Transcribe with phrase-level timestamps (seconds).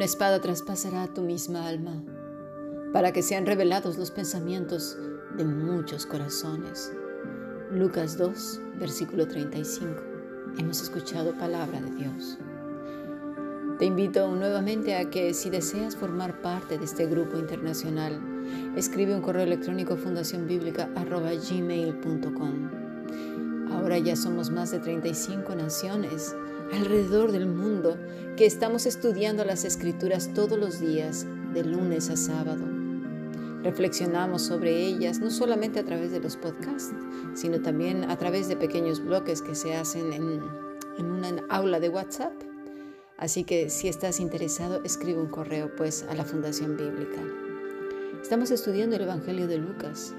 [0.00, 2.02] una espada traspasará tu misma alma,
[2.90, 4.96] para que sean revelados los pensamientos
[5.36, 6.90] de muchos corazones.
[7.70, 10.00] Lucas 2, versículo 35.
[10.56, 12.38] Hemos escuchado palabra de Dios.
[13.78, 18.18] Te invito nuevamente a que si deseas formar parte de este grupo internacional,
[18.76, 22.70] escribe un correo electrónico fundacionbiblica.gmail.com.
[23.70, 26.34] Ahora ya somos más de 35 naciones
[26.72, 27.89] alrededor del mundo
[28.40, 32.64] que estamos estudiando las escrituras todos los días, de lunes a sábado.
[33.62, 36.94] Reflexionamos sobre ellas no solamente a través de los podcasts,
[37.34, 40.40] sino también a través de pequeños bloques que se hacen en,
[40.96, 42.32] en una aula de WhatsApp.
[43.18, 47.20] Así que si estás interesado, escribe un correo pues a la Fundación Bíblica.
[48.22, 50.14] Estamos estudiando el Evangelio de Lucas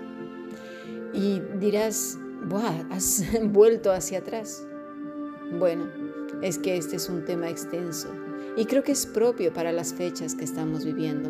[1.11, 2.85] y dirás, ¡buah!
[2.91, 4.63] Has vuelto hacia atrás.
[5.57, 6.00] Bueno,
[6.41, 8.09] es que este es un tema extenso
[8.55, 11.29] y creo que es propio para las fechas que estamos viviendo.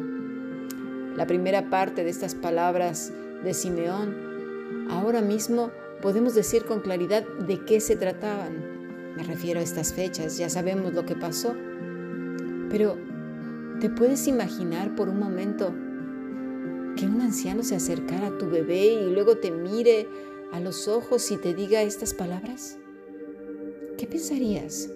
[1.15, 3.11] La primera parte de estas palabras
[3.43, 9.15] de Simeón, ahora mismo podemos decir con claridad de qué se trataban.
[9.15, 11.53] Me refiero a estas fechas, ya sabemos lo que pasó.
[12.69, 12.97] Pero,
[13.81, 15.73] ¿te puedes imaginar por un momento
[16.95, 20.07] que un anciano se acercara a tu bebé y luego te mire
[20.53, 22.77] a los ojos y te diga estas palabras?
[23.97, 24.89] ¿Qué pensarías?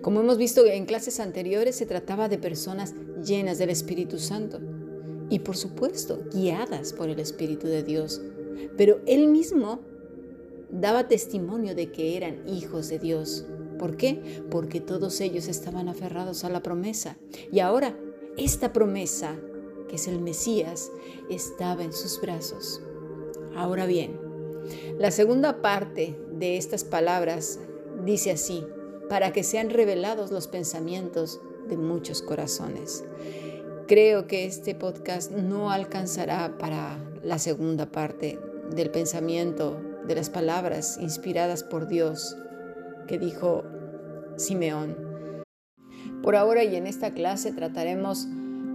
[0.00, 4.60] Como hemos visto en clases anteriores, se trataba de personas llenas del Espíritu Santo
[5.28, 8.20] y por supuesto guiadas por el Espíritu de Dios.
[8.76, 9.80] Pero él mismo
[10.70, 13.46] daba testimonio de que eran hijos de Dios.
[13.78, 14.42] ¿Por qué?
[14.50, 17.16] Porque todos ellos estaban aferrados a la promesa.
[17.52, 17.96] Y ahora
[18.36, 19.36] esta promesa,
[19.88, 20.90] que es el Mesías,
[21.30, 22.80] estaba en sus brazos.
[23.54, 24.18] Ahora bien,
[24.98, 27.58] la segunda parte de estas palabras
[28.04, 28.64] dice así,
[29.08, 33.04] para que sean revelados los pensamientos de muchos corazones.
[33.86, 38.38] Creo que este podcast no alcanzará para la segunda parte
[38.74, 42.36] del pensamiento, de las palabras inspiradas por Dios
[43.06, 43.64] que dijo
[44.36, 44.96] Simeón.
[46.22, 48.26] Por ahora y en esta clase trataremos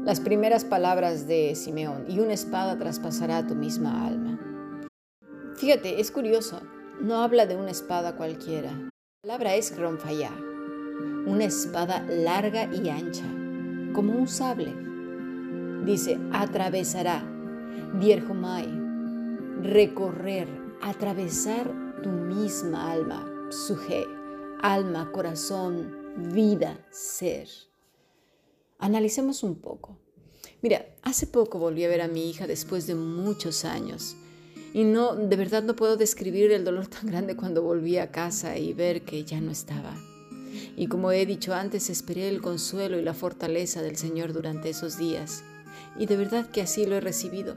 [0.06, 4.40] las primeras palabras de Simeón y una espada traspasará tu misma alma.
[5.58, 6.62] Fíjate, es curioso,
[7.02, 8.91] no habla de una espada cualquiera.
[9.24, 10.32] La palabra es Gronfayá,
[11.28, 13.28] una espada larga y ancha,
[13.94, 14.74] como un sable.
[15.86, 17.24] Dice, atravesará,
[18.00, 18.68] Dierjomai,
[19.62, 20.48] recorrer,
[20.82, 21.72] atravesar
[22.02, 24.08] tu misma alma, suje,
[24.59, 27.48] alma, corazón, vida, ser.
[28.80, 30.00] Analicemos un poco.
[30.64, 34.16] Mira, hace poco volví a ver a mi hija después de muchos años.
[34.74, 38.58] Y no, de verdad no puedo describir el dolor tan grande cuando volví a casa
[38.58, 39.94] y ver que ya no estaba.
[40.76, 44.98] Y como he dicho antes, esperé el consuelo y la fortaleza del Señor durante esos
[44.98, 45.44] días.
[45.98, 47.56] Y de verdad que así lo he recibido.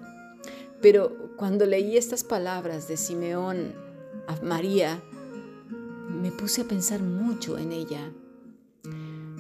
[0.81, 3.73] Pero cuando leí estas palabras de Simeón
[4.27, 5.03] a María,
[6.09, 8.13] me puse a pensar mucho en ella.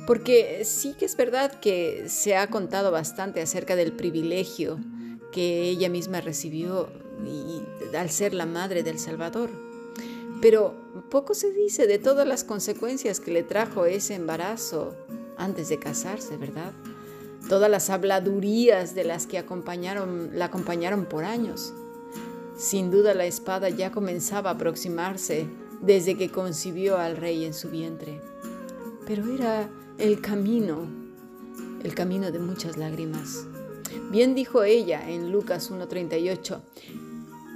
[0.06, 4.78] Porque sí que es verdad que se ha contado bastante acerca del privilegio
[5.32, 6.88] que ella misma recibió
[7.24, 7.62] y,
[7.96, 9.50] al ser la madre del Salvador.
[10.40, 10.74] Pero
[11.10, 14.94] poco se dice de todas las consecuencias que le trajo ese embarazo
[15.36, 16.72] antes de casarse, ¿verdad?
[17.48, 21.72] Todas las habladurías de las que acompañaron, la acompañaron por años.
[22.56, 25.46] Sin duda la espada ya comenzaba a aproximarse
[25.82, 28.20] desde que concibió al rey en su vientre.
[29.06, 30.88] Pero era el camino,
[31.82, 33.46] el camino de muchas lágrimas.
[34.10, 36.60] Bien dijo ella en Lucas 1.38,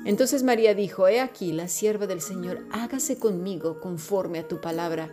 [0.04, 5.10] entonces María dijo, He aquí la sierva del Señor, hágase conmigo conforme a tu palabra.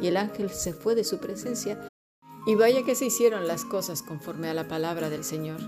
[0.00, 1.88] Y el ángel se fue de su presencia,
[2.46, 5.60] y vaya que se hicieron las cosas conforme a la palabra del Señor.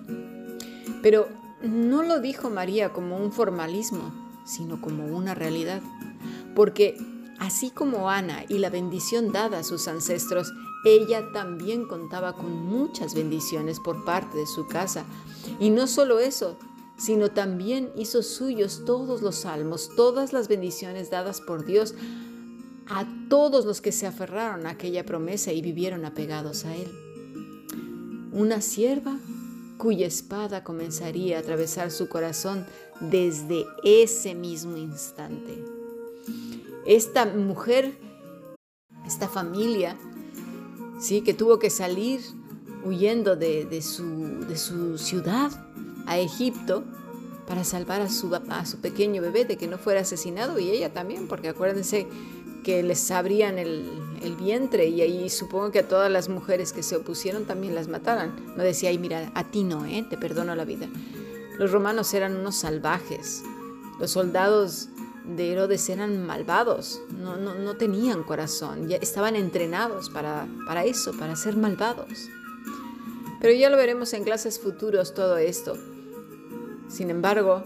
[1.02, 1.28] Pero
[1.62, 4.12] no lo dijo María como un formalismo,
[4.44, 5.82] sino como una realidad,
[6.54, 6.96] porque
[7.38, 10.52] así como Ana y la bendición dada a sus ancestros,
[10.84, 15.04] ella también contaba con muchas bendiciones por parte de su casa.
[15.58, 16.56] Y no solo eso,
[16.98, 21.94] sino también hizo suyos todos los salmos, todas las bendiciones dadas por Dios
[22.88, 26.90] a todos los que se aferraron a aquella promesa y vivieron apegados a Él.
[28.32, 29.18] Una sierva
[29.78, 32.66] cuya espada comenzaría a atravesar su corazón
[33.00, 35.62] desde ese mismo instante.
[36.84, 37.96] Esta mujer,
[39.06, 39.96] esta familia,
[40.98, 42.20] sí, que tuvo que salir
[42.84, 45.67] huyendo de, su, de su ciudad
[46.08, 46.84] a Egipto
[47.46, 50.92] para salvar a su, a su pequeño bebé de que no fuera asesinado y ella
[50.92, 52.06] también, porque acuérdense
[52.64, 53.88] que les abrían el,
[54.22, 57.88] el, vientre y ahí supongo que a todas las mujeres que se opusieron también las
[57.88, 58.34] mataran.
[58.56, 60.04] No decía, ay, mira, a ti no, ¿eh?
[60.10, 60.88] te perdono la vida.
[61.56, 63.42] Los romanos eran unos salvajes.
[63.98, 64.88] Los soldados
[65.24, 71.12] de Herodes eran malvados, no, no, no tenían corazón, ya estaban entrenados para, para eso,
[71.18, 72.28] para ser malvados.
[73.40, 75.76] Pero ya lo veremos en clases futuros todo esto.
[76.88, 77.64] Sin embargo,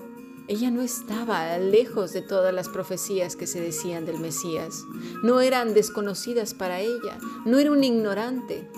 [0.49, 4.85] ella no estaba lejos de todas las profecías que se decían del Mesías.
[5.23, 8.69] No eran desconocidas para ella, no era un ignorante.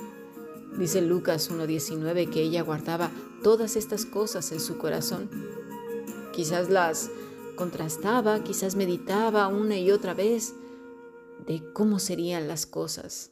[0.78, 3.10] Dice Lucas 1.19 que ella guardaba
[3.42, 5.30] todas estas cosas en su corazón.
[6.32, 7.10] Quizás las
[7.56, 10.54] contrastaba, quizás meditaba una y otra vez
[11.46, 13.30] de cómo serían las cosas.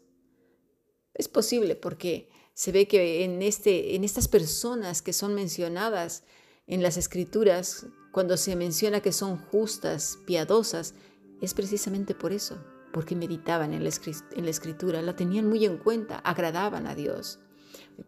[1.14, 6.24] Es posible porque se ve que en, este, en estas personas que son mencionadas
[6.66, 10.94] en las escrituras, cuando se menciona que son justas, piadosas,
[11.40, 12.58] es precisamente por eso,
[12.92, 17.40] porque meditaban en la, escritura, la tenían muy en cuenta, agradaban a Dios,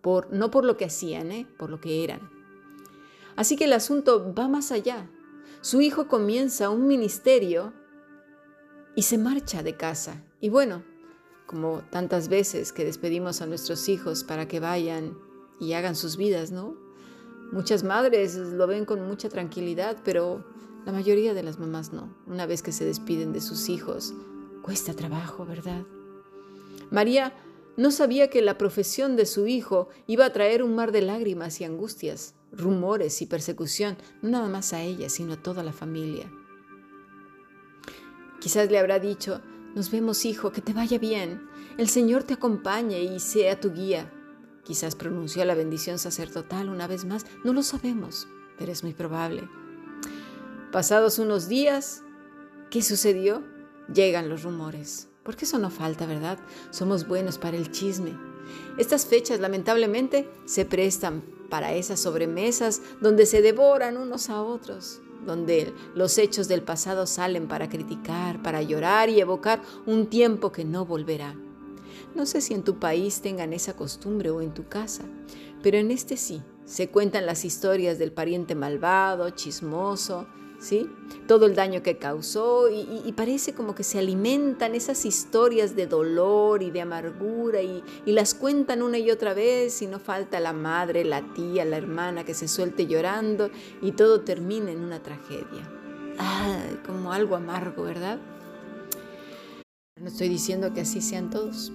[0.03, 1.47] por, no por lo que hacían, ¿eh?
[1.59, 2.31] por lo que eran.
[3.37, 5.11] Así que el asunto va más allá.
[5.61, 7.73] Su hijo comienza un ministerio
[8.95, 10.23] y se marcha de casa.
[10.41, 10.85] Y bueno,
[11.47, 15.19] como tantas veces que despedimos a nuestros hijos para que vayan
[15.59, 16.84] y hagan sus vidas, ¿no?
[17.53, 20.45] Muchas madres lo ven con mucha tranquilidad, pero
[20.85, 22.15] la mayoría de las mamás no.
[22.27, 24.15] Una vez que se despiden de sus hijos,
[24.63, 25.83] cuesta trabajo, ¿verdad?
[26.91, 27.35] María
[27.77, 31.61] no sabía que la profesión de su hijo iba a traer un mar de lágrimas
[31.61, 36.31] y angustias, rumores y persecución, no nada más a ella, sino a toda la familia.
[38.41, 39.41] Quizás le habrá dicho,
[39.75, 41.49] nos vemos, hijo, que te vaya bien.
[41.79, 44.13] El Señor te acompañe y sea tu guía.
[44.65, 48.27] Quizás pronunció la bendición sacerdotal una vez más, no lo sabemos,
[48.59, 49.49] pero es muy probable.
[50.73, 52.03] Pasados unos días,
[52.71, 53.43] ¿qué sucedió?
[53.93, 55.09] Llegan los rumores.
[55.23, 56.39] Porque eso no falta, ¿verdad?
[56.71, 58.13] Somos buenos para el chisme.
[58.77, 65.73] Estas fechas, lamentablemente, se prestan para esas sobremesas donde se devoran unos a otros donde
[65.95, 70.85] los hechos del pasado salen para criticar, para llorar y evocar un tiempo que no
[70.85, 71.35] volverá.
[72.15, 75.05] No sé si en tu país tengan esa costumbre o en tu casa,
[75.63, 80.27] pero en este sí, se cuentan las historias del pariente malvado, chismoso,
[80.59, 80.89] ¿sí?
[81.27, 86.63] Todo el daño que causó y, parece como que se alimentan esas historias de dolor
[86.63, 90.53] y de amargura y, y, las cuentan una y otra vez y no falta la
[90.53, 93.51] madre, la tía, la hermana que se suelte llorando
[93.83, 95.71] y todo termina en una tragedia.
[96.19, 98.19] Ah, como algo amargo, ¿verdad?
[100.01, 101.73] No estoy diciendo que así sean todos,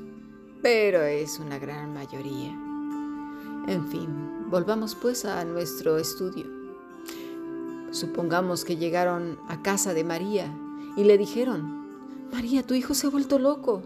[0.61, 2.51] pero es una gran mayoría.
[3.67, 6.45] En fin, volvamos pues a nuestro estudio.
[7.91, 10.53] Supongamos que llegaron a casa de María
[10.95, 11.79] y le dijeron,
[12.31, 13.81] María, tu hijo se ha vuelto loco.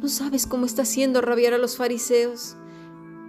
[0.00, 2.56] ¿No sabes cómo está haciendo rabiar a los fariseos?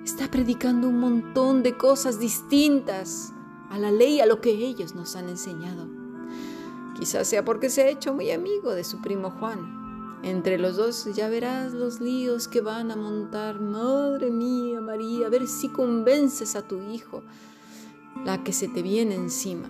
[0.03, 3.33] Está predicando un montón de cosas distintas
[3.69, 5.87] a la ley, a lo que ellos nos han enseñado.
[6.97, 9.80] Quizás sea porque se ha hecho muy amigo de su primo Juan.
[10.23, 13.59] Entre los dos ya verás los líos que van a montar.
[13.59, 17.23] Madre mía, María, a ver si convences a tu hijo,
[18.23, 19.67] la que se te viene encima.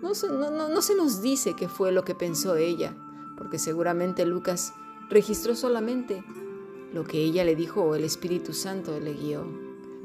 [0.00, 2.94] No, se nos dice qué fue lo que pensó ella,
[3.36, 4.72] porque seguramente Lucas
[5.08, 6.22] registró solamente
[6.92, 9.44] lo que ella le dijo o el Espíritu Santo le guió.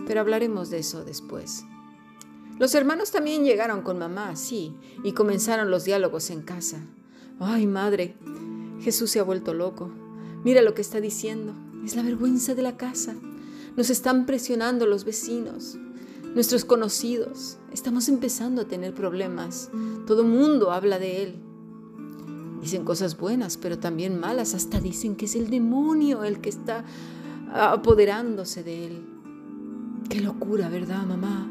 [0.08, 1.66] Pero hablaremos de eso después.
[2.58, 6.82] Los hermanos también llegaron con mamá, sí, y comenzaron los diálogos en casa.
[7.40, 8.16] Ay, madre,
[8.82, 9.90] Jesús se ha vuelto loco.
[10.44, 11.54] Mira lo que está diciendo.
[11.86, 13.16] Es la vergüenza de la casa.
[13.76, 15.78] Nos están presionando los vecinos
[16.34, 17.58] nuestros conocidos.
[17.72, 19.70] Estamos empezando a tener problemas.
[20.06, 21.36] Todo mundo habla de él.
[22.62, 24.54] Dicen cosas buenas, pero también malas.
[24.54, 26.84] Hasta dicen que es el demonio el que está
[27.54, 29.06] apoderándose de él.
[30.10, 31.48] Qué locura, ¿verdad, mamá?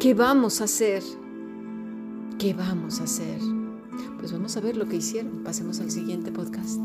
[0.00, 1.02] ¿Qué vamos a hacer?
[2.38, 3.40] ¿Qué vamos a hacer?
[4.18, 5.42] Pues vamos a ver lo que hicieron.
[5.44, 6.78] Pasemos al siguiente podcast.